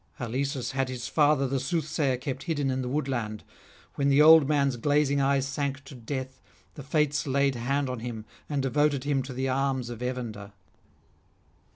[0.17, 3.43] Halesus had his father the soothsayer kept hidden in the woodland:
[3.93, 6.41] when the old man's glazing eyes sank to death,
[6.73, 10.53] the Fates laid hand on him and devoted him to the arms of Evander.